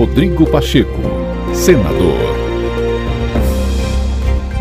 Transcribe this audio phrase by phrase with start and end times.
[0.00, 0.98] Rodrigo Pacheco,
[1.52, 2.16] senador.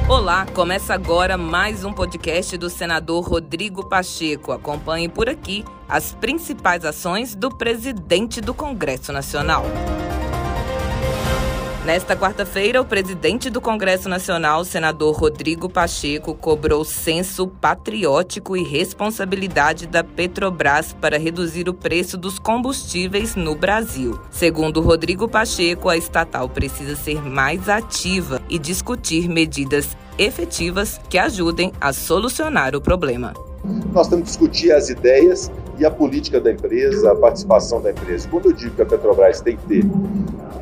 [0.10, 4.52] Olá, começa agora mais um podcast do senador Rodrigo Pacheco.
[4.52, 9.64] Acompanhe por aqui as principais ações do presidente do Congresso Nacional.
[11.86, 19.88] Nesta quarta-feira, o presidente do Congresso Nacional, senador Rodrigo Pacheco, cobrou senso patriótico e responsabilidade
[19.88, 24.20] da Petrobras para reduzir o preço dos combustíveis no Brasil.
[24.30, 31.72] Segundo Rodrigo Pacheco, a estatal precisa ser mais ativa e discutir medidas efetivas que ajudem
[31.80, 33.34] a solucionar o problema.
[33.94, 38.28] Nós temos que discutir as ideias e a política da empresa, a participação da empresa.
[38.28, 39.86] Quando eu digo que a Petrobras tem que ter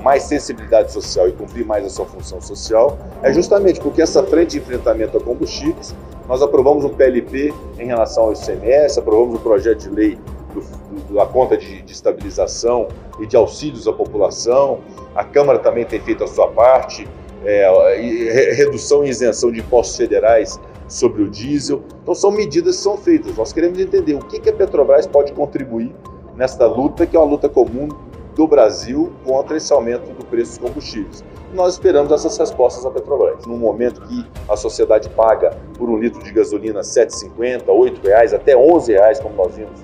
[0.02, 4.52] mais sensibilidade social e cumprir mais a sua função social, é justamente porque essa frente
[4.52, 5.96] de enfrentamento a combustíveis,
[6.28, 10.20] nós aprovamos um PLP em relação ao ICMS, aprovamos um projeto de lei
[10.54, 12.88] do, da conta de, de estabilização
[13.20, 14.80] e de auxílios à população,
[15.16, 17.08] a Câmara também tem feito a sua parte,
[17.46, 21.84] é, redução e isenção de impostos federais sobre o diesel.
[22.02, 23.36] Então são medidas que são feitas.
[23.36, 25.94] Nós queremos entender o que, que a Petrobras pode contribuir
[26.36, 27.90] nesta luta, que é uma luta comum
[28.38, 31.24] do Brasil contra esse aumento do preço dos combustíveis.
[31.54, 33.48] Nós esperamos essas respostas da Petrobras.
[33.48, 38.36] No momento que a sociedade paga por um litro de gasolina R$ 7,50, R$ reais,
[38.36, 39.80] até R$ reais, como nós vimos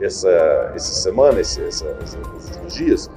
[0.00, 0.28] essa,
[0.74, 3.10] essa semana, esse, essa, esses dias.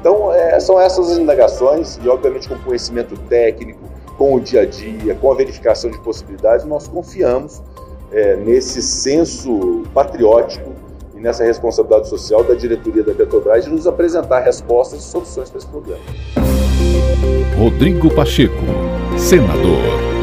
[0.00, 3.80] Então, é, são essas as indagações e, obviamente, com conhecimento técnico,
[4.16, 7.62] com o dia a dia, com a verificação de possibilidades, nós confiamos
[8.10, 10.72] é, nesse senso patriótico
[11.24, 15.66] nessa responsabilidade social da diretoria da Petrobras de nos apresentar respostas e soluções para esse
[15.66, 16.00] problema.
[17.56, 18.54] Rodrigo Pacheco,
[19.16, 20.13] senador.